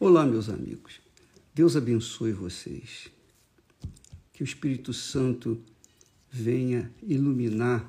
Olá, 0.00 0.26
meus 0.26 0.48
amigos. 0.48 1.00
Deus 1.54 1.76
abençoe 1.76 2.32
vocês. 2.32 3.08
Que 4.32 4.42
o 4.42 4.44
Espírito 4.44 4.92
Santo 4.92 5.62
venha 6.28 6.92
iluminar 7.00 7.88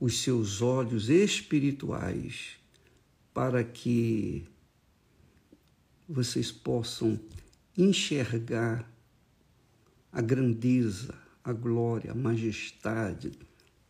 os 0.00 0.20
seus 0.20 0.60
olhos 0.60 1.08
espirituais 1.08 2.56
para 3.32 3.62
que 3.62 4.44
vocês 6.08 6.50
possam 6.50 7.20
enxergar 7.76 8.90
a 10.10 10.20
grandeza, 10.20 11.14
a 11.44 11.52
glória, 11.52 12.10
a 12.10 12.16
majestade 12.16 13.30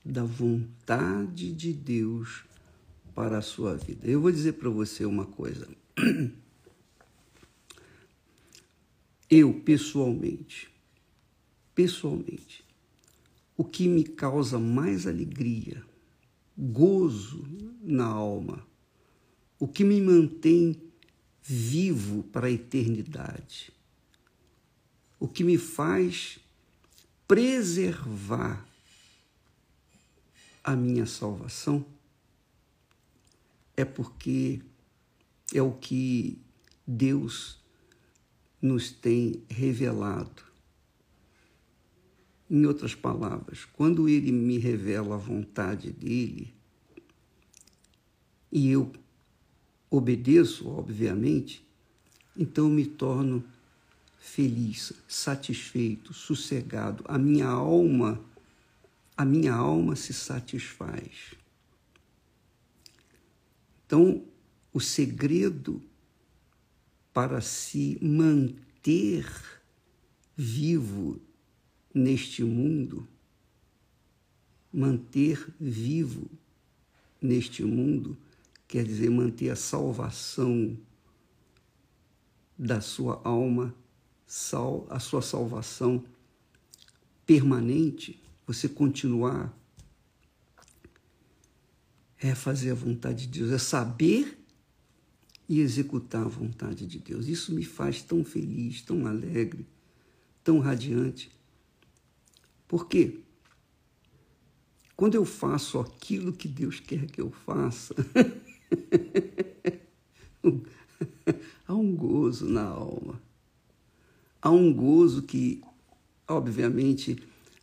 da 0.04 0.22
vontade 0.22 1.50
de 1.50 1.72
Deus 1.72 2.44
para 3.14 3.38
a 3.38 3.42
sua 3.42 3.74
vida. 3.74 4.06
Eu 4.06 4.20
vou 4.20 4.30
dizer 4.30 4.52
para 4.52 4.68
você 4.68 5.06
uma 5.06 5.24
coisa. 5.24 5.66
Eu, 9.30 9.54
pessoalmente, 9.60 10.70
pessoalmente, 11.74 12.64
o 13.56 13.64
que 13.64 13.88
me 13.88 14.04
causa 14.04 14.58
mais 14.58 15.06
alegria, 15.06 15.84
gozo 16.56 17.44
na 17.82 18.06
alma, 18.06 18.66
o 19.58 19.68
que 19.68 19.84
me 19.84 20.00
mantém 20.00 20.80
vivo 21.42 22.22
para 22.24 22.46
a 22.46 22.50
eternidade, 22.50 23.72
o 25.20 25.28
que 25.28 25.44
me 25.44 25.58
faz 25.58 26.38
preservar 27.26 28.66
a 30.64 30.74
minha 30.76 31.06
salvação 31.06 31.84
é 33.76 33.84
porque 33.84 34.60
é 35.52 35.62
o 35.62 35.72
que 35.72 36.38
Deus 36.86 37.57
nos 38.60 38.90
tem 38.90 39.42
revelado. 39.48 40.42
Em 42.50 42.64
outras 42.66 42.94
palavras, 42.94 43.64
quando 43.64 44.08
Ele 44.08 44.32
me 44.32 44.58
revela 44.58 45.14
a 45.14 45.18
vontade 45.18 45.90
dele, 45.90 46.54
e 48.50 48.70
eu 48.70 48.90
obedeço, 49.90 50.68
obviamente, 50.68 51.66
então 52.36 52.70
me 52.70 52.86
torno 52.86 53.44
feliz, 54.18 54.92
satisfeito, 55.06 56.12
sossegado. 56.12 57.04
A 57.06 57.18
minha 57.18 57.46
alma, 57.46 58.22
a 59.16 59.24
minha 59.24 59.52
alma 59.52 59.96
se 59.96 60.12
satisfaz. 60.12 61.34
Então, 63.86 64.22
o 64.72 64.80
segredo 64.80 65.82
para 67.18 67.40
se 67.40 67.98
manter 68.00 69.26
vivo 70.36 71.20
neste 71.92 72.44
mundo, 72.44 73.08
manter 74.72 75.52
vivo 75.58 76.30
neste 77.20 77.64
mundo, 77.64 78.16
quer 78.68 78.84
dizer, 78.84 79.10
manter 79.10 79.50
a 79.50 79.56
salvação 79.56 80.78
da 82.56 82.80
sua 82.80 83.20
alma, 83.24 83.74
a 84.88 85.00
sua 85.00 85.20
salvação 85.20 86.04
permanente, 87.26 88.22
você 88.46 88.68
continuar 88.68 89.52
é 92.16 92.32
fazer 92.32 92.70
a 92.70 92.74
vontade 92.74 93.26
de 93.26 93.40
Deus, 93.40 93.50
é 93.50 93.58
saber 93.58 94.38
e 95.48 95.60
executar 95.60 96.22
a 96.22 96.28
vontade 96.28 96.86
de 96.86 96.98
Deus. 96.98 97.26
Isso 97.26 97.54
me 97.54 97.64
faz 97.64 98.02
tão 98.02 98.24
feliz, 98.24 98.82
tão 98.82 99.06
alegre, 99.06 99.66
tão 100.44 100.58
radiante. 100.58 101.30
Por 102.66 102.86
quê? 102.86 103.20
Quando 104.94 105.14
eu 105.14 105.24
faço 105.24 105.78
aquilo 105.78 106.32
que 106.32 106.48
Deus 106.48 106.80
quer 106.80 107.06
que 107.06 107.20
eu 107.20 107.30
faça, 107.30 107.94
há 111.66 111.74
um 111.74 111.94
gozo 111.94 112.46
na 112.46 112.64
alma. 112.64 113.22
Há 114.42 114.50
um 114.50 114.72
gozo 114.72 115.22
que, 115.22 115.62
obviamente, 116.26 117.16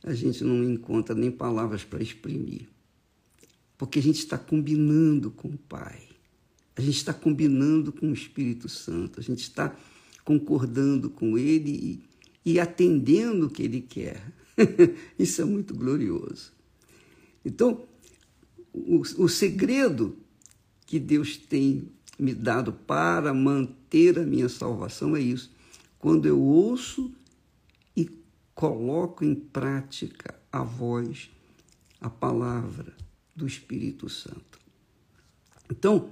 a 0.04 0.14
gente 0.14 0.44
não 0.44 0.64
encontra 0.64 1.14
nem 1.14 1.30
palavras 1.30 1.84
para 1.84 2.02
exprimir. 2.02 2.68
Porque 3.78 4.00
a 4.00 4.02
gente 4.02 4.20
está 4.20 4.38
combinando 4.38 5.30
com 5.30 5.50
o 5.50 5.58
Pai. 5.58 6.15
A 6.76 6.82
gente 6.82 6.98
está 6.98 7.14
combinando 7.14 7.92
com 7.92 8.10
o 8.10 8.14
Espírito 8.14 8.68
Santo, 8.68 9.20
a 9.20 9.24
gente 9.24 9.42
está 9.42 9.76
concordando 10.24 11.10
com 11.10 11.38
Ele 11.38 12.04
e, 12.46 12.54
e 12.54 12.60
atendendo 12.60 13.48
o 13.48 13.50
que 13.50 13.64
Ele 13.64 13.82
quer. 13.82 14.22
Isso 15.18 15.42
é 15.42 15.46
muito 15.46 15.74
glorioso. 15.74 16.52
Então, 17.44 17.86
o, 18.74 19.02
o 19.18 19.30
segredo 19.30 20.18
que 20.86 21.00
Deus 21.00 21.38
tem 21.38 21.90
me 22.18 22.34
dado 22.34 22.74
para 22.74 23.34
manter 23.34 24.20
a 24.20 24.24
minha 24.24 24.50
salvação 24.50 25.16
é 25.16 25.22
isso. 25.22 25.52
Quando 26.00 26.28
eu 26.28 26.40
ouço 26.40 27.14
e 27.96 28.10
coloco 28.54 29.24
em 29.24 29.36
prática 29.36 30.36
a 30.52 30.64
voz, 30.64 31.30
a 32.00 32.10
palavra 32.10 32.94
do 33.36 33.46
Espírito 33.46 34.08
Santo. 34.08 34.60
Então, 35.70 36.10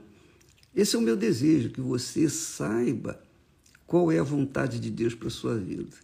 esse 0.75 0.95
é 0.95 0.99
o 0.99 1.01
meu 1.01 1.15
desejo, 1.15 1.69
que 1.69 1.81
você 1.81 2.29
saiba 2.29 3.21
qual 3.85 4.11
é 4.11 4.19
a 4.19 4.23
vontade 4.23 4.79
de 4.79 4.89
Deus 4.89 5.13
para 5.13 5.27
a 5.27 5.31
sua 5.31 5.57
vida. 5.57 5.95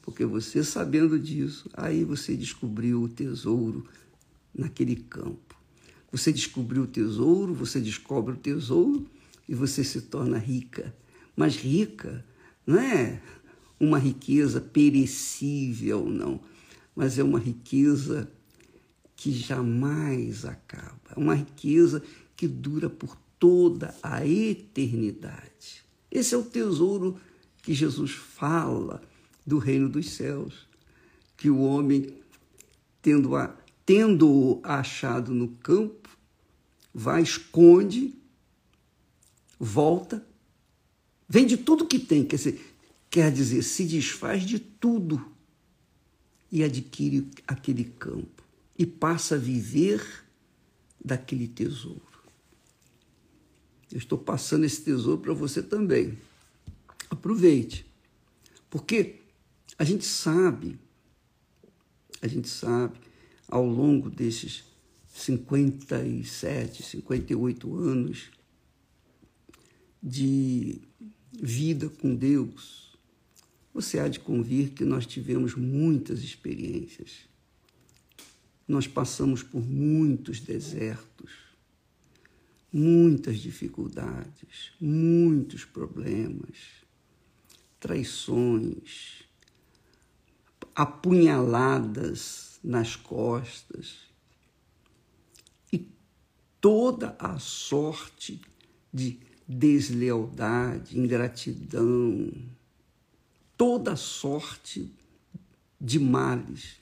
Porque 0.00 0.24
você 0.24 0.62
sabendo 0.62 1.18
disso, 1.18 1.68
aí 1.74 2.04
você 2.04 2.36
descobriu 2.36 3.02
o 3.02 3.08
tesouro 3.08 3.86
naquele 4.54 4.96
campo. 4.96 5.56
Você 6.10 6.32
descobriu 6.32 6.82
o 6.82 6.86
tesouro, 6.86 7.54
você 7.54 7.80
descobre 7.80 8.34
o 8.34 8.36
tesouro 8.36 9.06
e 9.48 9.54
você 9.54 9.82
se 9.82 10.02
torna 10.02 10.38
rica. 10.38 10.94
Mas 11.36 11.56
rica 11.56 12.24
não 12.66 12.78
é 12.78 13.20
uma 13.80 13.98
riqueza 13.98 14.60
perecível, 14.60 16.08
não, 16.08 16.40
mas 16.94 17.18
é 17.18 17.24
uma 17.24 17.38
riqueza 17.38 18.30
que 19.16 19.32
jamais 19.32 20.44
acaba, 20.44 21.00
é 21.16 21.18
uma 21.18 21.34
riqueza 21.34 22.02
que 22.36 22.46
dura 22.46 22.88
por 22.88 23.16
toda 23.42 23.92
a 24.00 24.24
eternidade. 24.24 25.82
Esse 26.08 26.32
é 26.32 26.38
o 26.38 26.44
tesouro 26.44 27.20
que 27.60 27.74
Jesus 27.74 28.12
fala 28.12 29.02
do 29.44 29.58
reino 29.58 29.88
dos 29.88 30.10
céus, 30.10 30.68
que 31.36 31.50
o 31.50 31.58
homem, 31.58 32.14
tendo-o 33.02 33.48
tendo 33.84 34.60
achado 34.62 35.34
no 35.34 35.48
campo, 35.48 36.08
vai, 36.94 37.20
esconde, 37.20 38.14
volta, 39.58 40.24
vende 41.28 41.56
tudo 41.56 41.88
que 41.88 41.98
tem, 41.98 42.24
quer 42.24 42.36
dizer, 42.36 42.76
quer 43.10 43.32
dizer, 43.32 43.62
se 43.64 43.84
desfaz 43.86 44.44
de 44.44 44.60
tudo 44.60 45.20
e 46.48 46.62
adquire 46.62 47.28
aquele 47.44 47.82
campo 47.82 48.44
e 48.78 48.86
passa 48.86 49.34
a 49.34 49.38
viver 49.38 50.24
daquele 51.04 51.48
tesouro. 51.48 52.11
Eu 53.92 53.98
estou 53.98 54.16
passando 54.16 54.64
esse 54.64 54.80
tesouro 54.80 55.20
para 55.20 55.34
você 55.34 55.62
também. 55.62 56.16
Aproveite. 57.10 57.84
Porque 58.70 59.16
a 59.78 59.84
gente 59.84 60.06
sabe, 60.06 60.78
a 62.22 62.26
gente 62.26 62.48
sabe, 62.48 62.98
ao 63.46 63.66
longo 63.66 64.08
desses 64.08 64.64
57, 65.08 66.82
58 66.82 67.76
anos 67.76 68.30
de 70.02 70.80
vida 71.30 71.90
com 71.90 72.14
Deus, 72.14 72.96
você 73.74 73.98
há 73.98 74.08
de 74.08 74.20
convir 74.20 74.70
que 74.70 74.86
nós 74.86 75.04
tivemos 75.04 75.54
muitas 75.54 76.22
experiências. 76.22 77.28
Nós 78.66 78.86
passamos 78.86 79.42
por 79.42 79.60
muitos 79.62 80.40
desertos 80.40 81.41
muitas 82.72 83.38
dificuldades, 83.38 84.72
muitos 84.80 85.64
problemas, 85.64 86.56
traições, 87.78 89.24
apunhaladas 90.74 92.58
nas 92.64 92.96
costas 92.96 93.98
e 95.70 95.86
toda 96.60 97.14
a 97.18 97.38
sorte 97.38 98.40
de 98.92 99.18
deslealdade, 99.46 100.98
ingratidão, 100.98 102.32
toda 103.56 103.96
sorte 103.96 104.90
de 105.78 105.98
males. 105.98 106.80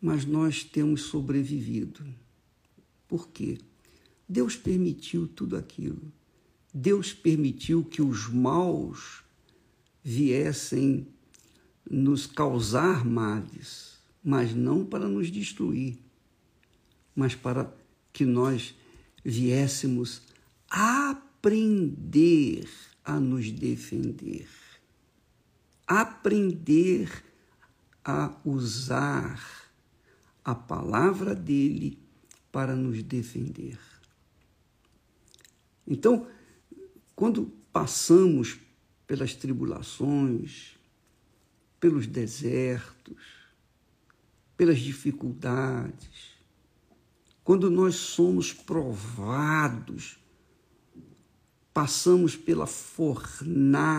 Mas 0.00 0.26
nós 0.26 0.64
temos 0.64 1.02
sobrevivido. 1.02 2.04
Por 3.08 3.28
quê? 3.28 3.58
Deus 4.34 4.56
permitiu 4.56 5.28
tudo 5.28 5.56
aquilo. 5.56 6.12
Deus 6.74 7.12
permitiu 7.12 7.84
que 7.84 8.02
os 8.02 8.28
maus 8.28 9.22
viessem 10.02 11.06
nos 11.88 12.26
causar 12.26 13.04
males, 13.04 13.96
mas 14.24 14.52
não 14.52 14.84
para 14.84 15.06
nos 15.06 15.30
destruir, 15.30 15.96
mas 17.14 17.36
para 17.36 17.72
que 18.12 18.24
nós 18.24 18.74
viéssemos 19.24 20.22
aprender 20.68 22.68
a 23.04 23.20
nos 23.20 23.52
defender, 23.52 24.48
aprender 25.86 27.24
a 28.04 28.34
usar 28.44 29.70
a 30.44 30.56
palavra 30.56 31.36
dele 31.36 31.96
para 32.50 32.74
nos 32.74 33.00
defender. 33.00 33.93
Então, 35.86 36.26
quando 37.14 37.46
passamos 37.72 38.58
pelas 39.06 39.34
tribulações, 39.34 40.76
pelos 41.78 42.06
desertos, 42.06 43.22
pelas 44.56 44.78
dificuldades, 44.78 46.34
quando 47.42 47.70
nós 47.70 47.96
somos 47.96 48.52
provados, 48.52 50.18
passamos 51.74 52.36
pela 52.36 52.66
fornalha, 52.66 53.94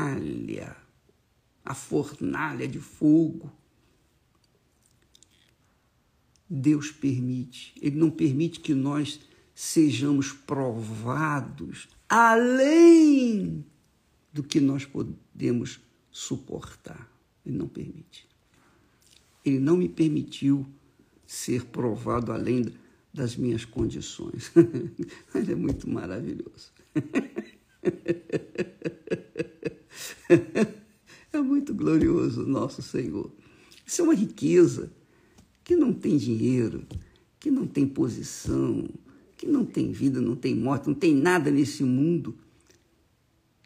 a 1.63 1.75
fornalha 1.75 2.67
de 2.67 2.79
fogo. 2.79 3.51
Deus 6.49 6.89
permite, 6.89 7.73
Ele 7.81 7.97
não 7.97 8.09
permite 8.09 8.59
que 8.59 8.73
nós 8.73 9.19
sejamos 9.55 10.33
provados 10.33 11.87
além 12.09 13.65
do 14.31 14.43
que 14.43 14.59
nós 14.59 14.85
podemos 14.85 15.79
suportar. 16.11 17.09
Ele 17.45 17.57
não 17.57 17.67
permite. 17.67 18.27
Ele 19.45 19.59
não 19.59 19.77
me 19.77 19.87
permitiu 19.87 20.65
ser 21.25 21.65
provado 21.65 22.31
além 22.31 22.65
das 23.13 23.37
minhas 23.37 23.63
condições. 23.63 24.51
Ele 25.33 25.53
é 25.53 25.55
muito 25.55 25.89
maravilhoso. 25.89 26.73
É 31.31 31.41
muito 31.41 31.73
glorioso 31.73 32.45
nosso 32.45 32.81
Senhor. 32.81 33.29
Isso 33.85 33.99
é 33.99 34.03
uma 34.05 34.15
riqueza 34.15 34.89
que 35.65 35.75
não 35.75 35.91
tem 35.91 36.15
dinheiro, 36.15 36.87
que 37.37 37.51
não 37.51 37.67
tem 37.67 37.85
posição, 37.85 38.87
tem 39.75 39.91
vida, 39.91 40.21
não 40.21 40.37
tem 40.37 40.55
morte, 40.55 40.87
não 40.87 40.95
tem 40.95 41.13
nada 41.13 41.51
nesse 41.51 41.83
mundo 41.83 42.37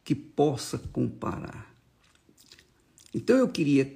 que 0.03 0.15
possa 0.15 0.79
comparar. 0.79 1.71
Então 3.13 3.37
eu 3.37 3.47
queria 3.47 3.95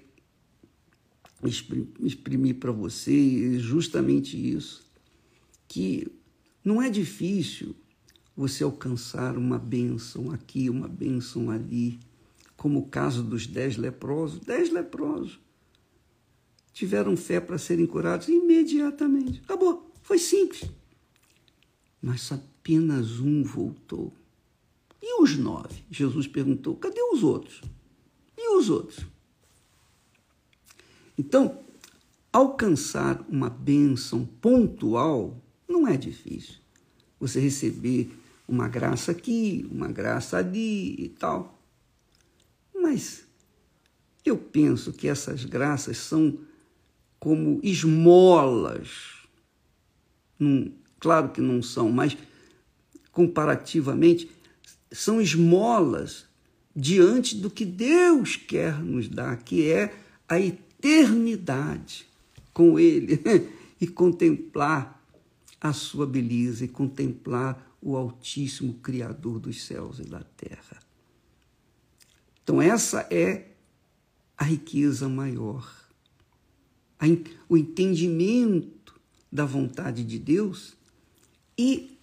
exprimir 1.99 2.59
para 2.59 2.71
você 2.71 3.57
justamente 3.57 4.37
isso, 4.37 4.85
que 5.67 6.07
não 6.63 6.79
é 6.79 6.87
difícil 6.87 7.75
você 8.37 8.63
alcançar 8.63 9.35
uma 9.35 9.57
bênção 9.57 10.31
aqui, 10.31 10.69
uma 10.69 10.87
bênção 10.87 11.49
ali, 11.49 11.99
como 12.55 12.81
o 12.81 12.87
caso 12.87 13.23
dos 13.23 13.47
dez 13.47 13.75
leprosos. 13.75 14.39
Dez 14.39 14.69
leprosos 14.69 15.39
tiveram 16.71 17.17
fé 17.17 17.39
para 17.39 17.57
serem 17.57 17.87
curados 17.87 18.27
imediatamente. 18.27 19.41
Acabou, 19.43 19.91
foi 20.03 20.19
simples. 20.19 20.69
Mas 22.03 22.29
apenas 22.33 23.21
um 23.21 23.41
voltou. 23.41 24.13
E 25.01 25.21
os 25.21 25.37
nove? 25.37 25.85
Jesus 25.89 26.27
perguntou: 26.27 26.75
cadê 26.75 27.01
os 27.01 27.23
outros? 27.23 27.61
E 28.37 28.57
os 28.57 28.69
outros? 28.69 29.05
Então, 31.17 31.57
alcançar 32.31 33.25
uma 33.29 33.49
bênção 33.49 34.25
pontual 34.25 35.41
não 35.65 35.87
é 35.87 35.95
difícil. 35.95 36.55
Você 37.21 37.39
receber 37.39 38.11
uma 38.45 38.67
graça 38.67 39.13
aqui, 39.13 39.65
uma 39.71 39.87
graça 39.87 40.37
ali 40.37 40.95
e 41.01 41.07
tal. 41.07 41.57
Mas 42.75 43.25
eu 44.25 44.37
penso 44.37 44.91
que 44.91 45.07
essas 45.07 45.45
graças 45.45 45.97
são 45.97 46.37
como 47.17 47.61
esmolas. 47.63 49.13
Claro 51.03 51.29
que 51.29 51.41
não 51.41 51.61
são, 51.61 51.91
mas 51.91 52.17
comparativamente 53.11 54.31
são 54.89 55.19
esmolas 55.19 56.25
diante 56.73 57.35
do 57.35 57.49
que 57.49 57.65
Deus 57.65 58.37
quer 58.37 58.79
nos 58.79 59.09
dar, 59.09 59.35
que 59.43 59.69
é 59.69 59.93
a 60.29 60.39
eternidade 60.39 62.07
com 62.53 62.79
Ele 62.79 63.19
e 63.81 63.85
contemplar 63.85 65.03
a 65.59 65.73
sua 65.73 66.07
beleza 66.07 66.63
e 66.63 66.69
contemplar 66.69 67.77
o 67.81 67.97
Altíssimo 67.97 68.75
Criador 68.75 69.41
dos 69.41 69.61
céus 69.65 69.99
e 69.99 70.03
da 70.03 70.21
terra. 70.21 70.79
Então, 72.41 72.61
essa 72.61 73.05
é 73.11 73.49
a 74.37 74.45
riqueza 74.45 75.09
maior. 75.09 75.69
O 77.49 77.57
entendimento 77.57 78.95
da 79.29 79.45
vontade 79.45 80.05
de 80.05 80.17
Deus 80.17 80.77
e 81.57 81.97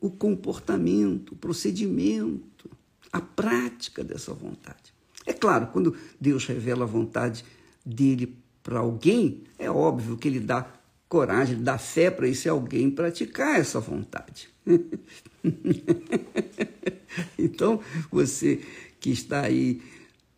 o 0.00 0.10
comportamento, 0.10 1.32
o 1.32 1.36
procedimento, 1.36 2.70
a 3.12 3.20
prática 3.20 4.04
dessa 4.04 4.32
vontade. 4.32 4.94
É 5.26 5.32
claro, 5.32 5.68
quando 5.68 5.96
Deus 6.20 6.46
revela 6.46 6.84
a 6.84 6.86
vontade 6.86 7.44
dele 7.84 8.36
para 8.62 8.80
alguém, 8.80 9.44
é 9.58 9.70
óbvio 9.70 10.16
que 10.16 10.28
ele 10.28 10.40
dá 10.40 10.70
coragem, 11.08 11.62
dá 11.62 11.78
fé 11.78 12.10
para 12.10 12.28
esse 12.28 12.48
alguém 12.48 12.90
praticar 12.90 13.58
essa 13.58 13.80
vontade. 13.80 14.48
então, 17.38 17.80
você 18.10 18.60
que 19.00 19.10
está 19.10 19.42
aí 19.42 19.82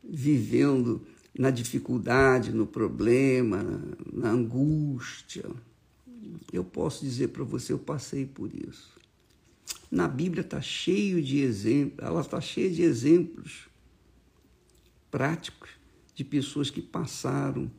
vivendo 0.02 1.02
na 1.36 1.50
dificuldade, 1.50 2.52
no 2.52 2.66
problema, 2.66 3.82
na 4.12 4.30
angústia, 4.30 5.44
eu 6.52 6.64
posso 6.64 7.04
dizer 7.04 7.28
para 7.28 7.44
você, 7.44 7.72
eu 7.72 7.78
passei 7.78 8.26
por 8.26 8.50
isso. 8.54 8.98
Na 9.90 10.08
Bíblia 10.08 10.42
está 10.42 10.60
cheio 10.60 11.22
de 11.22 11.38
exemplos, 11.38 12.04
ela 12.04 12.20
está 12.20 12.40
cheia 12.40 12.70
de 12.70 12.82
exemplos 12.82 13.68
práticos 15.10 15.70
de 16.14 16.24
pessoas 16.24 16.70
que 16.70 16.80
passaram 16.80 17.70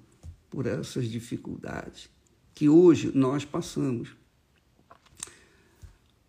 por 0.50 0.66
essas 0.66 1.10
dificuldades, 1.10 2.10
que 2.54 2.68
hoje 2.68 3.12
nós 3.16 3.46
passamos. 3.46 4.10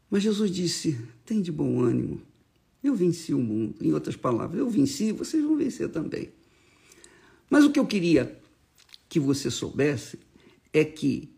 Mas 0.09 0.23
Jesus 0.23 0.51
disse: 0.51 0.99
tem 1.25 1.41
de 1.41 1.51
bom 1.51 1.81
ânimo, 1.81 2.23
eu 2.83 2.95
venci 2.95 3.33
o 3.33 3.39
mundo. 3.39 3.75
Em 3.81 3.93
outras 3.93 4.17
palavras, 4.17 4.59
eu 4.59 4.69
venci, 4.69 5.11
vocês 5.11 5.43
vão 5.43 5.57
vencer 5.57 5.89
também. 5.89 6.31
Mas 7.49 7.65
o 7.65 7.71
que 7.71 7.79
eu 7.79 7.87
queria 7.87 8.41
que 9.09 9.19
você 9.19 9.51
soubesse 9.51 10.19
é 10.73 10.85
que 10.85 11.32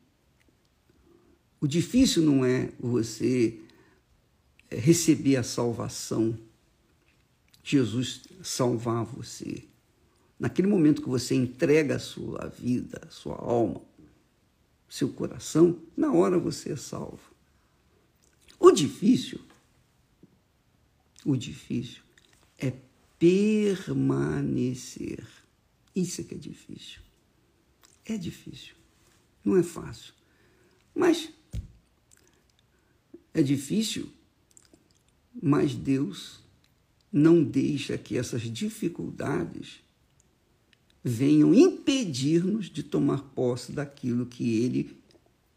o 1.64 1.66
difícil 1.66 2.22
não 2.22 2.44
é 2.44 2.70
você 2.78 3.58
é, 4.70 4.76
receber 4.76 5.36
a 5.36 5.42
salvação, 5.42 6.38
Jesus 7.62 8.24
salvar 8.42 9.02
você. 9.02 9.64
Naquele 10.38 10.68
momento 10.68 11.00
que 11.00 11.08
você 11.08 11.34
entrega 11.34 11.96
a 11.96 11.98
sua 11.98 12.48
vida, 12.48 13.00
a 13.06 13.10
sua 13.10 13.36
alma, 13.36 13.80
seu 14.90 15.08
coração, 15.08 15.80
na 15.96 16.12
hora 16.12 16.38
você 16.38 16.72
é 16.72 16.76
salvo. 16.76 17.32
O 18.60 18.70
difícil, 18.70 19.40
o 21.24 21.34
difícil 21.34 22.02
é 22.58 22.74
permanecer. 23.18 24.46
Isso 25.96 26.20
é 26.20 26.24
que 26.24 26.34
é 26.34 26.38
difícil. 26.38 27.00
É 28.04 28.18
difícil. 28.18 28.74
Não 29.42 29.56
é 29.56 29.62
fácil. 29.62 30.12
Mas 30.94 31.32
é 33.34 33.42
difícil, 33.42 34.08
mas 35.42 35.74
Deus 35.74 36.40
não 37.12 37.42
deixa 37.42 37.98
que 37.98 38.16
essas 38.16 38.42
dificuldades 38.42 39.82
venham 41.02 41.52
impedir-nos 41.52 42.70
de 42.70 42.82
tomar 42.82 43.22
posse 43.34 43.72
daquilo 43.72 44.24
que 44.24 44.62
Ele 44.62 44.96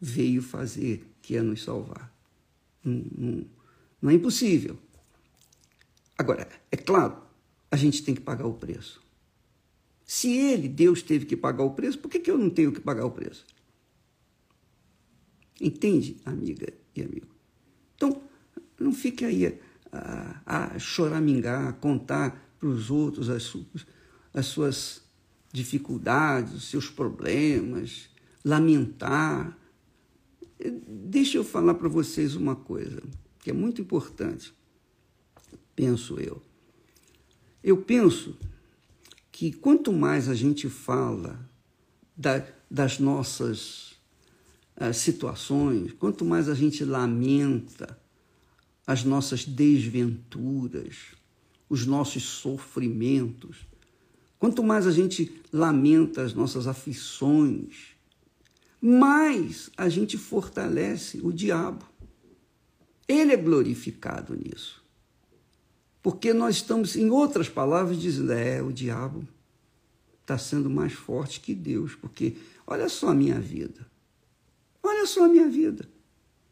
veio 0.02 0.42
fazer, 0.42 1.06
que 1.22 1.36
é 1.36 1.42
nos 1.42 1.64
salvar. 1.64 2.14
Não, 2.84 3.06
não, 3.18 3.46
não 4.02 4.10
é 4.10 4.14
impossível. 4.16 4.78
Agora, 6.18 6.50
é 6.72 6.76
claro, 6.76 7.22
a 7.70 7.76
gente 7.78 8.04
tem 8.04 8.16
que 8.16 8.22
pagar 8.22 8.46
o 8.48 8.54
preço. 8.54 9.02
Se 10.04 10.32
ele, 10.32 10.68
Deus, 10.68 11.02
teve 11.02 11.26
que 11.26 11.36
pagar 11.36 11.64
o 11.64 11.72
preço, 11.72 12.00
por 12.00 12.10
que, 12.10 12.20
que 12.20 12.32
eu 12.32 12.38
não 12.38 12.50
tenho 12.50 12.72
que 12.72 12.80
pagar 12.80 13.06
o 13.06 13.12
preço? 13.12 13.46
Entende, 15.60 16.18
amiga 16.26 16.74
e 16.96 17.02
amigo? 17.02 17.37
Então, 17.98 18.22
não 18.80 18.94
fique 18.94 19.26
aí 19.26 19.60
a, 19.92 20.42
a 20.46 20.80
choramingar, 20.80 21.68
a 21.68 21.74
contar 21.74 22.56
para 22.60 22.70
os 22.70 22.90
outros 22.90 23.30
as, 23.30 23.54
as 24.34 24.46
suas 24.46 25.02
dificuldades, 25.52 26.54
os 26.54 26.70
seus 26.70 26.90
problemas, 26.90 28.10
lamentar. 28.46 29.58
Deixa 30.88 31.38
eu 31.38 31.44
falar 31.44 31.74
para 31.74 31.90
vocês 31.90 32.36
uma 32.36 32.56
coisa 32.56 33.02
que 33.40 33.50
é 33.50 33.54
muito 33.54 33.82
importante, 33.82 34.54
penso 35.76 36.20
eu. 36.20 36.42
Eu 37.64 37.78
penso 37.78 38.38
que 39.32 39.52
quanto 39.52 39.92
mais 39.94 40.30
a 40.30 40.36
gente 40.36 40.70
fala 40.70 41.40
da, 42.16 42.46
das 42.70 43.00
nossas 43.00 43.87
situações, 44.94 45.92
quanto 45.94 46.24
mais 46.24 46.48
a 46.48 46.54
gente 46.54 46.84
lamenta 46.86 47.98
as 48.86 49.04
nossas 49.04 49.44
desventuras, 49.44 50.96
os 51.68 51.86
nossos 51.86 52.24
sofrimentos, 52.24 53.58
quanto 54.40 54.64
mais 54.64 54.88
a 54.88 54.92
gente 54.92 55.42
lamenta 55.52 56.22
as 56.22 56.34
nossas 56.34 56.68
aflições, 56.68 57.98
mais 58.80 59.70
a 59.76 59.90
gente 59.90 60.18
fortalece 60.18 61.20
o 61.24 61.34
diabo. 61.34 61.86
Ele 63.08 63.34
é 63.34 63.38
glorificado 63.38 64.36
nisso. 64.36 64.84
Porque 66.02 66.34
nós 66.34 66.58
estamos, 66.58 66.96
em 66.96 67.10
outras 67.10 67.50
palavras, 67.50 68.00
dizendo: 68.00 68.32
é, 68.32 68.62
o 68.62 68.72
diabo 68.72 69.28
está 70.22 70.38
sendo 70.38 70.70
mais 70.70 70.94
forte 70.94 71.40
que 71.40 71.54
Deus, 71.54 71.96
porque 71.96 72.38
olha 72.66 72.88
só 72.88 73.10
a 73.10 73.14
minha 73.14 73.40
vida. 73.40 73.86
Olha 75.08 75.14
só 75.14 75.24
a 75.24 75.30
minha 75.30 75.48
vida. 75.48 75.88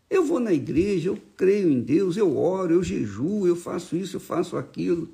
Eu 0.09 0.23
vou 0.23 0.39
na 0.39 0.53
igreja, 0.53 1.09
eu 1.09 1.19
creio 1.35 1.69
em 1.69 1.81
Deus, 1.81 2.15
eu 2.15 2.37
oro, 2.37 2.75
eu 2.75 2.81
jejuo, 2.81 3.45
eu 3.45 3.55
faço 3.55 3.97
isso, 3.97 4.15
eu 4.15 4.21
faço 4.21 4.55
aquilo. 4.55 5.09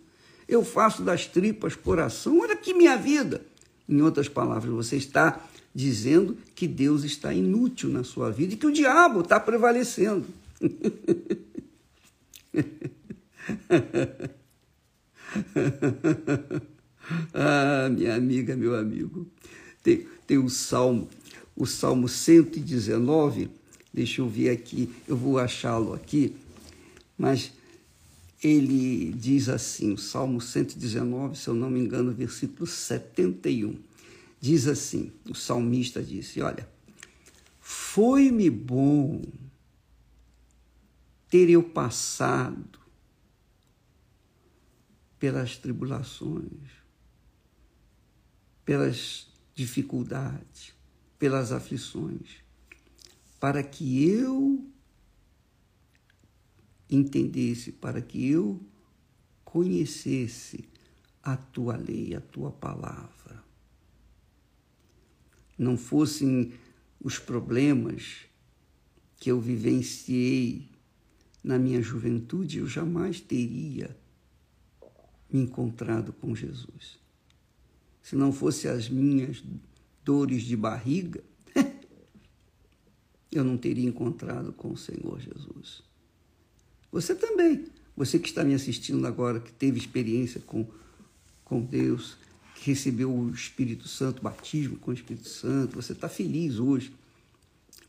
Eu 0.48 0.64
faço 0.64 1.02
das 1.02 1.26
tripas 1.26 1.76
coração. 1.76 2.40
Olha 2.40 2.54
aqui 2.54 2.72
minha 2.72 2.96
vida. 2.96 3.44
Em 3.90 4.00
outras 4.04 4.30
palavras, 4.30 4.72
você 4.72 4.96
está 4.96 5.44
dizendo 5.74 6.38
que 6.54 6.68
Deus 6.68 7.04
está 7.04 7.34
inútil 7.34 7.90
na 7.90 8.04
sua 8.04 8.30
vida 8.30 8.54
e 8.54 8.58
que 8.58 8.68
o 8.68 8.72
diabo 8.72 9.22
está 9.22 9.40
prevalecendo. 9.40 10.28
ah, 17.34 17.90
minha 17.90 18.14
amiga, 18.14 18.56
meu 18.56 18.76
amigo. 18.76 19.26
Tem, 19.82 20.06
tem 20.28 20.38
o 20.38 20.48
Salmo, 20.48 21.10
o 21.62 21.66
Salmo 21.68 22.10
119. 22.10 23.52
Deixa 23.94 24.20
eu 24.20 24.28
ver 24.28 24.50
aqui, 24.50 24.92
eu 25.08 25.16
vou 25.16 25.38
achá-lo 25.38 25.94
aqui. 25.94 26.36
Mas 27.16 27.52
ele 28.44 29.12
diz 29.12 29.48
assim, 29.48 29.94
o 29.94 29.98
Salmo 29.98 30.42
119, 30.42 31.38
se 31.38 31.48
eu 31.48 31.54
não 31.54 31.70
me 31.70 31.80
engano, 31.80 32.12
versículo 32.12 32.66
71. 32.66 33.78
Diz 34.40 34.66
assim: 34.66 35.12
o 35.30 35.36
salmista 35.36 36.02
disse: 36.02 36.42
Olha, 36.42 36.68
foi-me 37.60 38.50
bom 38.50 39.22
ter 41.30 41.48
eu 41.48 41.62
passado 41.62 42.80
pelas 45.20 45.58
tribulações, 45.58 46.72
pelas 48.66 49.28
dificuldades, 49.54 50.74
pelas 51.22 51.52
aflições, 51.52 52.44
para 53.40 53.62
que 53.62 54.10
eu 54.10 54.68
entendesse, 56.90 57.72
para 57.72 58.02
que 58.02 58.28
eu 58.28 58.60
conhecesse 59.46 60.68
a 61.22 61.38
tua 61.38 61.78
lei, 61.78 62.16
a 62.16 62.22
tua 62.22 62.52
palavra. 62.52 63.44
Não 65.56 65.78
fossem 65.78 66.54
os 67.00 67.20
problemas 67.20 68.26
que 69.18 69.30
eu 69.30 69.40
vivenciei 69.40 70.72
na 71.44 71.60
minha 71.60 71.84
juventude, 71.84 72.58
eu 72.58 72.68
jamais 72.68 73.22
teria 73.22 73.96
me 75.32 75.42
encontrado 75.42 76.14
com 76.14 76.36
Jesus. 76.36 76.98
Se 78.02 78.16
não 78.16 78.34
fosse 78.34 78.68
as 78.68 78.90
minhas 78.90 79.44
dores 80.12 80.44
de 80.44 80.58
barriga, 80.58 81.24
eu 83.32 83.46
não 83.46 83.56
teria 83.58 83.88
encontrado 83.88 84.52
com 84.52 84.72
o 84.72 84.78
Senhor 84.78 85.22
Jesus. 85.22 85.82
Você 86.92 87.16
também, 87.16 87.66
você 87.96 88.20
que 88.20 88.28
está 88.28 88.44
me 88.44 88.54
assistindo 88.54 89.08
agora, 89.08 89.40
que 89.40 89.54
teve 89.54 89.80
experiência 89.80 90.42
com, 90.42 90.68
com 91.46 91.62
Deus, 91.62 92.18
que 92.56 92.72
recebeu 92.72 93.10
o 93.10 93.32
Espírito 93.32 93.88
Santo, 93.88 94.22
batismo 94.22 94.76
com 94.80 94.92
o 94.92 94.94
Espírito 94.94 95.30
Santo, 95.30 95.78
você 95.82 95.94
está 95.94 96.10
feliz 96.10 96.60
hoje. 96.60 96.94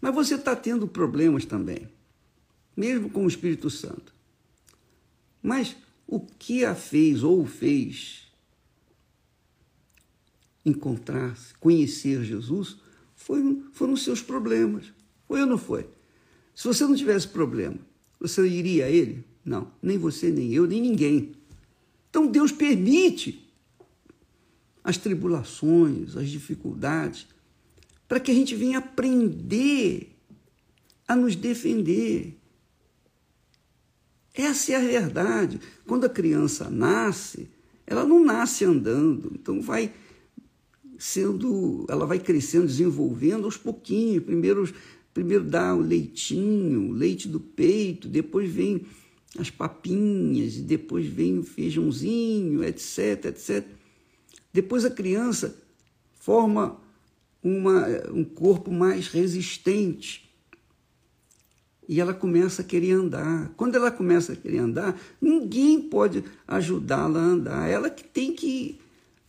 Mas 0.01 0.15
você 0.15 0.37
está 0.37 0.55
tendo 0.55 0.87
problemas 0.87 1.45
também, 1.45 1.89
mesmo 2.77 3.11
com 3.11 3.25
o 3.25 3.29
Espírito 3.29 3.69
Santo. 3.69 4.15
Mas 5.43 5.75
o 6.07 6.21
que 6.21 6.65
a 6.65 6.77
fez 6.77 7.25
ou 7.25 7.45
fez 7.45 8.22
encontrar-se, 10.65 11.55
conhecer 11.55 12.25
Jesus, 12.25 12.77
foram 13.15 13.97
seus 13.97 14.21
problemas. 14.21 14.93
Foi 15.27 15.41
ou 15.41 15.47
não 15.47 15.59
foi? 15.59 15.89
Se 16.55 16.67
você 16.67 16.85
não 16.85 16.95
tivesse 16.95 17.29
problema, 17.29 17.79
você 18.21 18.47
iria 18.47 18.87
a 18.87 18.91
ele? 18.91 19.25
Não, 19.45 19.73
nem 19.83 19.99
você, 19.99 20.31
nem 20.31 20.53
eu, 20.53 20.67
nem 20.67 20.81
ninguém. 20.81 21.33
Então 22.11 22.27
Deus 22.27 22.53
permite 22.53 23.51
as 24.85 24.97
tribulações, 24.97 26.17
as 26.17 26.29
dificuldades, 26.29 27.27
para 28.07 28.21
que 28.21 28.31
a 28.31 28.35
gente 28.35 28.55
venha 28.55 28.79
aprender 28.79 30.15
a 31.09 31.17
nos 31.17 31.35
defender, 31.35 32.39
essa 34.35 34.73
é 34.73 34.77
a 34.77 34.81
verdade. 34.81 35.61
Quando 35.87 36.05
a 36.05 36.09
criança 36.09 36.71
nasce, 36.71 37.51
ela 37.87 38.05
não 38.05 38.25
nasce 38.25 38.65
andando, 38.65 39.33
então 39.35 39.61
vai 39.61 39.93
sendo, 41.03 41.85
ela 41.89 42.07
vai 42.07 42.21
crescendo, 42.21 42.69
desenvolvendo 42.69 43.45
aos 43.45 43.57
pouquinhos. 43.57 44.23
Primeiro, 44.23 44.73
primeiro 45.13 45.43
dá 45.43 45.75
o 45.75 45.81
leitinho, 45.81 46.91
o 46.91 46.93
leite 46.93 47.27
do 47.27 47.41
peito, 47.41 48.07
depois 48.07 48.49
vem 48.49 48.87
as 49.37 49.51
papinhas, 49.51 50.59
depois 50.59 51.05
vem 51.05 51.41
o 51.41 51.43
feijãozinho, 51.43 52.63
etc, 52.63 53.25
etc. 53.25 53.67
Depois 54.53 54.85
a 54.85 54.91
criança 54.91 55.59
forma 56.21 56.79
uma, 57.43 57.85
um 58.13 58.23
corpo 58.23 58.71
mais 58.71 59.09
resistente 59.09 60.31
e 61.89 62.01
ela 62.01 62.15
começa 62.15 62.63
a 62.63 62.65
querer 62.65 62.93
andar. 62.93 63.53
Quando 63.57 63.75
ela 63.75 63.91
começa 63.91 64.35
a 64.35 64.37
querer 64.37 64.59
andar, 64.59 64.97
ninguém 65.21 65.81
pode 65.81 66.23
ajudá-la 66.47 67.19
a 67.19 67.25
andar. 67.25 67.69
Ela 67.69 67.91
que 67.91 68.05
tem 68.05 68.33
que 68.33 68.79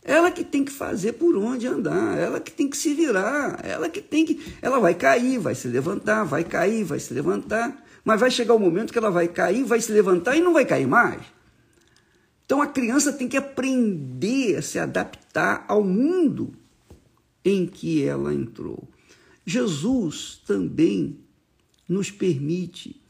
ela 0.04 0.30
que 0.30 0.44
tem 0.44 0.62
que 0.62 0.70
fazer 0.70 1.14
por 1.14 1.34
onde 1.34 1.66
andar, 1.66 2.18
ela 2.18 2.38
que 2.38 2.52
tem 2.52 2.68
que 2.68 2.76
se 2.76 2.92
virar, 2.92 3.64
ela 3.64 3.88
que 3.88 4.02
tem 4.02 4.26
que, 4.26 4.54
ela 4.60 4.78
vai 4.78 4.94
cair, 4.94 5.38
vai 5.38 5.54
se 5.54 5.66
levantar, 5.66 6.24
vai 6.24 6.44
cair, 6.44 6.84
vai 6.84 7.00
se 7.00 7.14
levantar, 7.14 7.82
mas 8.04 8.20
vai 8.20 8.30
chegar 8.30 8.52
o 8.52 8.58
um 8.58 8.60
momento 8.60 8.92
que 8.92 8.98
ela 8.98 9.10
vai 9.10 9.28
cair, 9.28 9.64
vai 9.64 9.80
se 9.80 9.90
levantar 9.90 10.36
e 10.36 10.42
não 10.42 10.52
vai 10.52 10.66
cair 10.66 10.86
mais. 10.86 11.22
Então 12.44 12.60
a 12.60 12.66
criança 12.66 13.14
tem 13.14 13.26
que 13.26 13.38
aprender 13.38 14.56
a 14.56 14.62
se 14.62 14.78
adaptar 14.78 15.64
ao 15.66 15.82
mundo 15.82 16.52
em 17.42 17.66
que 17.66 18.04
ela 18.04 18.34
entrou. 18.34 18.86
Jesus 19.46 20.42
também 20.46 21.18
nos 21.88 22.10
permite 22.10 23.00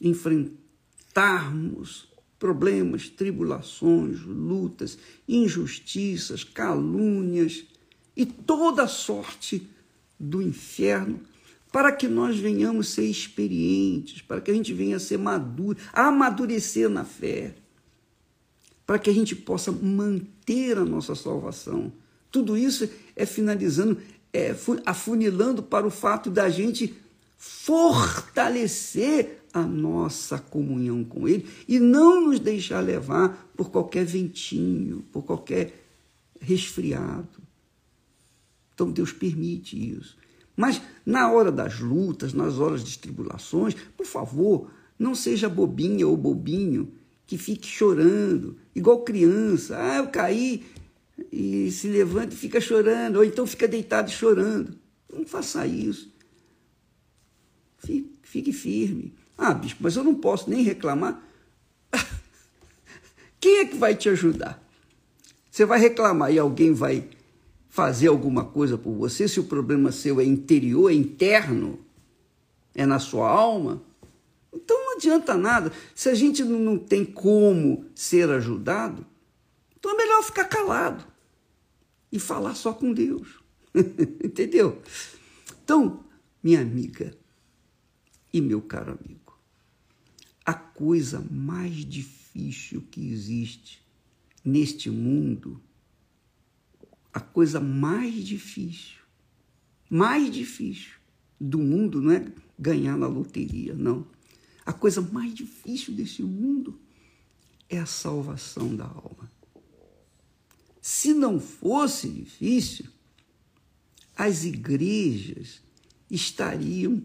enfrentarmos 0.00 2.09
problemas, 2.40 3.08
tribulações, 3.10 4.22
lutas, 4.22 4.98
injustiças, 5.28 6.42
calúnias 6.42 7.64
e 8.16 8.24
toda 8.24 8.88
sorte 8.88 9.68
do 10.18 10.40
inferno, 10.40 11.20
para 11.70 11.92
que 11.92 12.08
nós 12.08 12.38
venhamos 12.38 12.88
ser 12.88 13.04
experientes, 13.04 14.22
para 14.22 14.40
que 14.40 14.50
a 14.50 14.54
gente 14.54 14.72
venha 14.72 14.98
ser 14.98 15.18
maduro, 15.18 15.78
amadurecer 15.92 16.88
na 16.88 17.04
fé, 17.04 17.54
para 18.86 18.98
que 18.98 19.10
a 19.10 19.12
gente 19.12 19.36
possa 19.36 19.70
manter 19.70 20.78
a 20.78 20.84
nossa 20.84 21.14
salvação. 21.14 21.92
Tudo 22.32 22.56
isso 22.56 22.88
é 23.14 23.26
finalizando, 23.26 23.98
é 24.32 24.56
afunilando 24.86 25.62
para 25.62 25.86
o 25.86 25.90
fato 25.90 26.30
da 26.30 26.48
gente 26.48 26.96
fortalecer 27.36 29.39
a 29.52 29.62
nossa 29.62 30.38
comunhão 30.38 31.02
com 31.04 31.26
Ele 31.26 31.46
e 31.66 31.78
não 31.78 32.26
nos 32.26 32.38
deixar 32.38 32.80
levar 32.80 33.50
por 33.56 33.70
qualquer 33.70 34.04
ventinho, 34.04 35.04
por 35.12 35.24
qualquer 35.24 35.86
resfriado. 36.40 37.40
Então 38.74 38.90
Deus 38.90 39.12
permite 39.12 39.76
isso. 39.76 40.16
Mas 40.56 40.80
na 41.04 41.30
hora 41.30 41.50
das 41.50 41.80
lutas, 41.80 42.32
nas 42.32 42.58
horas 42.58 42.84
de 42.84 42.98
tribulações, 42.98 43.74
por 43.96 44.06
favor, 44.06 44.70
Não 45.00 45.14
seja 45.14 45.48
bobinha 45.48 46.06
ou 46.06 46.14
bobinho 46.14 46.92
que 47.26 47.38
fique 47.38 47.66
chorando, 47.66 48.58
igual 48.76 49.02
criança. 49.02 49.78
Ah, 49.78 49.96
eu 49.96 50.08
caí 50.08 50.62
e 51.32 51.70
se 51.70 51.88
levanta 51.88 52.34
e 52.34 52.36
fica 52.36 52.60
chorando, 52.60 53.16
ou 53.16 53.24
então 53.24 53.46
fica 53.46 53.66
deitado 53.66 54.10
chorando. 54.10 54.76
Não 55.10 55.24
faça 55.24 55.66
isso. 55.66 56.12
Fique, 57.78 58.12
fique 58.22 58.52
firme. 58.52 59.14
Ah, 59.42 59.54
bispo, 59.54 59.82
mas 59.82 59.96
eu 59.96 60.04
não 60.04 60.14
posso 60.14 60.50
nem 60.50 60.62
reclamar. 60.62 61.18
Quem 63.40 63.60
é 63.60 63.64
que 63.64 63.74
vai 63.74 63.94
te 63.94 64.10
ajudar? 64.10 64.62
Você 65.50 65.64
vai 65.64 65.80
reclamar 65.80 66.30
e 66.30 66.38
alguém 66.38 66.74
vai 66.74 67.08
fazer 67.70 68.08
alguma 68.08 68.44
coisa 68.44 68.76
por 68.76 68.92
você 68.92 69.26
se 69.26 69.40
o 69.40 69.44
problema 69.44 69.90
seu 69.92 70.20
é 70.20 70.24
interior, 70.24 70.90
é 70.90 70.94
interno, 70.94 71.78
é 72.74 72.84
na 72.84 72.98
sua 72.98 73.30
alma? 73.30 73.82
Então 74.52 74.78
não 74.78 74.96
adianta 74.96 75.34
nada. 75.38 75.72
Se 75.94 76.10
a 76.10 76.14
gente 76.14 76.44
não 76.44 76.76
tem 76.76 77.02
como 77.02 77.86
ser 77.94 78.28
ajudado, 78.28 79.06
então 79.78 79.90
é 79.92 79.96
melhor 79.96 80.22
ficar 80.22 80.44
calado 80.44 81.02
e 82.12 82.18
falar 82.18 82.54
só 82.54 82.74
com 82.74 82.92
Deus. 82.92 83.42
Entendeu? 84.22 84.82
Então, 85.64 86.04
minha 86.42 86.60
amiga 86.60 87.16
e 88.32 88.40
meu 88.40 88.60
caro 88.60 88.98
amigo, 89.00 89.19
a 90.50 90.54
coisa 90.54 91.24
mais 91.30 91.76
difícil 91.84 92.82
que 92.90 93.12
existe 93.12 93.80
neste 94.44 94.90
mundo, 94.90 95.62
a 97.14 97.20
coisa 97.20 97.60
mais 97.60 98.26
difícil, 98.26 98.98
mais 99.88 100.28
difícil 100.28 100.94
do 101.40 101.60
mundo 101.60 102.02
não 102.02 102.10
é 102.10 102.32
ganhar 102.58 102.96
na 102.96 103.06
loteria, 103.06 103.74
não. 103.74 104.04
A 104.66 104.72
coisa 104.72 105.00
mais 105.00 105.32
difícil 105.32 105.94
desse 105.94 106.20
mundo 106.20 106.80
é 107.68 107.78
a 107.78 107.86
salvação 107.86 108.74
da 108.74 108.86
alma. 108.86 109.30
Se 110.82 111.14
não 111.14 111.38
fosse 111.38 112.08
difícil, 112.08 112.86
as 114.16 114.42
igrejas 114.42 115.62
estariam 116.10 117.00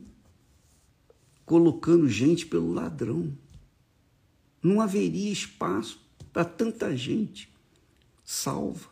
colocando 1.46 2.08
gente 2.08 2.46
pelo 2.46 2.74
ladrão. 2.74 3.38
Não 4.62 4.82
haveria 4.82 5.32
espaço 5.32 6.02
para 6.34 6.44
tanta 6.44 6.96
gente 6.98 7.54
salva. 8.24 8.90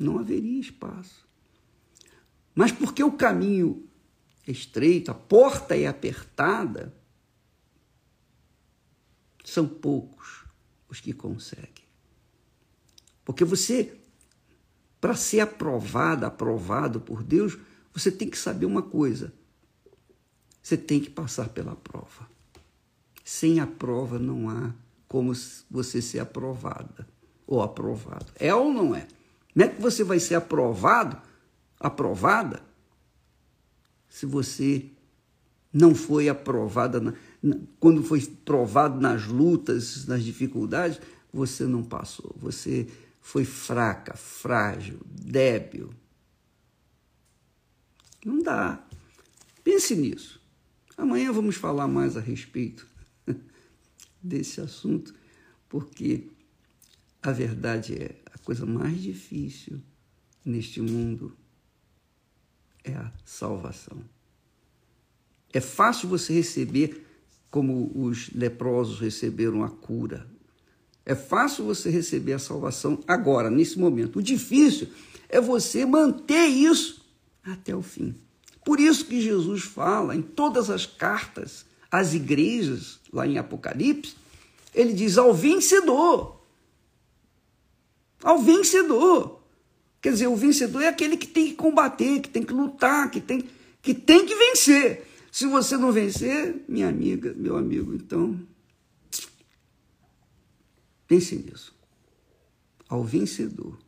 Não 0.00 0.18
haveria 0.18 0.60
espaço. 0.60 1.26
Mas 2.54 2.72
porque 2.72 3.02
o 3.04 3.12
caminho 3.12 3.86
é 4.46 4.50
estreito, 4.50 5.10
a 5.10 5.14
porta 5.14 5.76
é 5.76 5.86
apertada, 5.86 6.94
são 9.44 9.68
poucos 9.68 10.44
os 10.88 11.00
que 11.00 11.12
conseguem. 11.12 11.86
Porque 13.24 13.44
você, 13.44 14.00
para 15.00 15.14
ser 15.14 15.40
aprovado, 15.40 16.24
aprovado 16.24 17.00
por 17.00 17.22
Deus, 17.22 17.58
você 17.92 18.10
tem 18.10 18.28
que 18.28 18.38
saber 18.38 18.66
uma 18.66 18.82
coisa: 18.82 19.32
você 20.62 20.76
tem 20.76 21.00
que 21.00 21.10
passar 21.10 21.48
pela 21.48 21.74
prova. 21.74 22.28
Sem 23.24 23.60
a 23.60 23.66
prova 23.66 24.18
não 24.18 24.48
há 24.48 24.72
como 25.06 25.32
você 25.70 26.02
ser 26.02 26.18
aprovada 26.18 27.06
ou 27.46 27.62
aprovado. 27.62 28.26
É 28.38 28.54
ou 28.54 28.72
não 28.72 28.94
é? 28.94 29.06
Como 29.52 29.64
é 29.64 29.68
que 29.68 29.80
você 29.80 30.04
vai 30.04 30.20
ser 30.20 30.34
aprovado, 30.34 31.20
aprovada, 31.80 32.62
se 34.08 34.26
você 34.26 34.86
não 35.72 35.94
foi 35.94 36.28
aprovada, 36.28 37.00
na, 37.00 37.14
na, 37.42 37.56
quando 37.78 38.02
foi 38.02 38.20
provado 38.44 39.00
nas 39.00 39.26
lutas, 39.26 40.06
nas 40.06 40.22
dificuldades, 40.22 41.00
você 41.32 41.64
não 41.64 41.82
passou. 41.82 42.34
Você 42.38 42.88
foi 43.20 43.44
fraca, 43.44 44.16
frágil, 44.16 44.98
débil. 45.04 45.90
Não 48.24 48.42
dá. 48.42 48.82
Pense 49.62 49.94
nisso. 49.94 50.37
Amanhã 50.98 51.32
vamos 51.32 51.54
falar 51.54 51.86
mais 51.86 52.16
a 52.16 52.20
respeito 52.20 52.84
desse 54.20 54.60
assunto, 54.60 55.14
porque 55.68 56.28
a 57.22 57.30
verdade 57.30 57.94
é 57.94 58.16
a 58.34 58.38
coisa 58.38 58.66
mais 58.66 59.00
difícil 59.00 59.80
neste 60.44 60.80
mundo 60.80 61.36
é 62.82 62.92
a 62.94 63.12
salvação. 63.24 64.02
É 65.52 65.60
fácil 65.60 66.08
você 66.08 66.32
receber 66.32 67.06
como 67.48 67.92
os 67.94 68.30
leprosos 68.34 68.98
receberam 68.98 69.62
a 69.62 69.70
cura, 69.70 70.28
é 71.06 71.14
fácil 71.14 71.64
você 71.64 71.88
receber 71.90 72.32
a 72.32 72.38
salvação 72.38 73.02
agora, 73.06 73.48
nesse 73.48 73.78
momento. 73.78 74.18
O 74.18 74.22
difícil 74.22 74.88
é 75.28 75.40
você 75.40 75.86
manter 75.86 76.48
isso 76.48 77.06
até 77.42 77.74
o 77.74 77.82
fim. 77.82 78.14
Por 78.68 78.78
isso 78.80 79.06
que 79.06 79.18
Jesus 79.18 79.62
fala 79.62 80.14
em 80.14 80.20
todas 80.20 80.68
as 80.68 80.84
cartas 80.84 81.64
às 81.90 82.12
igrejas, 82.12 83.00
lá 83.10 83.26
em 83.26 83.38
Apocalipse, 83.38 84.14
ele 84.74 84.92
diz 84.92 85.16
ao 85.16 85.32
vencedor. 85.32 86.38
Ao 88.22 88.38
vencedor. 88.38 89.40
Quer 90.02 90.12
dizer, 90.12 90.26
o 90.26 90.36
vencedor 90.36 90.82
é 90.82 90.88
aquele 90.88 91.16
que 91.16 91.26
tem 91.26 91.46
que 91.46 91.54
combater, 91.54 92.20
que 92.20 92.28
tem 92.28 92.42
que 92.42 92.52
lutar, 92.52 93.10
que 93.10 93.22
tem 93.22 93.48
que, 93.80 93.94
tem 93.94 94.26
que 94.26 94.34
vencer. 94.34 95.06
Se 95.32 95.46
você 95.46 95.78
não 95.78 95.90
vencer, 95.90 96.62
minha 96.68 96.90
amiga, 96.90 97.32
meu 97.38 97.56
amigo, 97.56 97.94
então 97.94 98.38
Pense 101.06 101.36
nisso. 101.36 101.74
Ao 102.86 103.02
vencedor, 103.02 103.78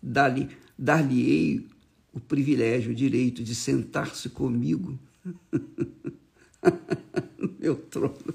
dar-lhe 0.00 0.56
dar 0.78 1.02
o 2.18 2.20
privilégio, 2.20 2.92
o 2.92 2.94
direito 2.94 3.42
de 3.42 3.54
sentar-se 3.54 4.28
comigo 4.28 4.98
no 7.38 7.54
meu 7.58 7.76
trono. 7.76 8.34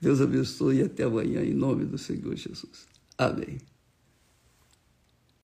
Deus 0.00 0.20
abençoe 0.20 0.78
e 0.78 0.82
até 0.82 1.04
amanhã, 1.04 1.42
em 1.42 1.54
nome 1.54 1.84
do 1.84 1.96
Senhor 1.96 2.36
Jesus. 2.36 2.86
Amém. 3.16 3.58